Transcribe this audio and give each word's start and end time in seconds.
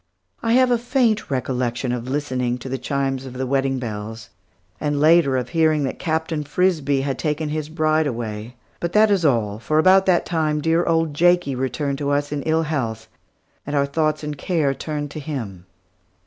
I 0.41 0.53
have 0.53 0.71
a 0.71 0.79
faint 0.79 1.29
recollection 1.29 1.91
of 1.91 2.09
listening 2.09 2.57
to 2.57 2.69
the 2.69 2.79
chimes 2.79 3.27
of 3.27 3.33
the 3.33 3.45
wedding 3.45 3.77
bells, 3.77 4.31
and 4.79 4.99
later, 4.99 5.37
of 5.37 5.49
hearing 5.49 5.83
that 5.83 5.99
Captain 5.99 6.43
Frisbie 6.43 7.01
had 7.01 7.19
taken 7.19 7.49
his 7.49 7.69
bride 7.69 8.07
away; 8.07 8.55
but 8.79 8.93
that 8.93 9.11
is 9.11 9.23
all, 9.23 9.59
for 9.59 9.77
about 9.77 10.07
that 10.07 10.25
time 10.25 10.59
dear 10.59 10.83
old 10.85 11.13
Jakie 11.13 11.53
returned 11.53 11.99
to 11.99 12.09
us 12.09 12.31
in 12.31 12.41
ill 12.47 12.63
health, 12.63 13.09
and 13.63 13.75
our 13.75 13.85
thoughts 13.85 14.23
and 14.23 14.35
care 14.39 14.73
turned 14.73 15.11
to 15.11 15.19
him. 15.19 15.67